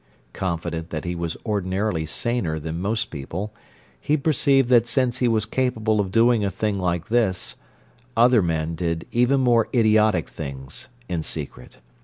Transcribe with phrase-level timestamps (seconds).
[0.33, 3.53] Confident that he was ordinarily saner than most people,
[3.99, 7.55] he perceived that since he was capable of doing a thing like this,
[8.17, 11.77] other men did even more idiotic things, in secret.